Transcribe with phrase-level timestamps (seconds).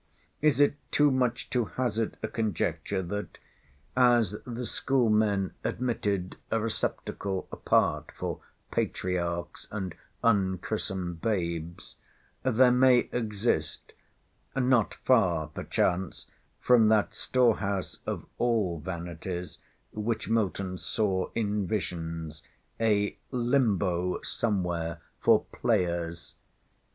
[0.41, 3.37] Is it too much to hazard a conjecture, that
[3.95, 8.39] (as the school men admitted a receptacle apart for
[8.71, 9.93] Patriarchs and
[10.23, 11.97] un chrisom Babes)
[12.41, 16.25] there may exist—not far perchance
[16.59, 19.59] from that storehouse of all vanities,
[19.93, 26.33] which Milton saw in visions—a LIMBO somewhere for PLAYERS?